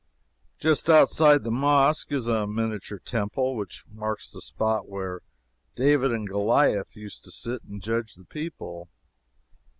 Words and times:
Just 0.57 0.89
outside 0.89 1.43
the 1.43 1.51
mosque 1.51 2.11
is 2.11 2.25
a 2.25 2.47
miniature 2.47 2.97
temple, 2.97 3.55
which 3.55 3.85
marks 3.87 4.31
the 4.31 4.41
spot 4.41 4.89
where 4.89 5.21
David 5.75 6.09
and 6.11 6.27
Goliah 6.27 6.85
used 6.95 7.23
to 7.25 7.29
sit 7.31 7.61
and 7.65 7.83
judge 7.83 8.15
the 8.15 8.25
people. 8.25 8.89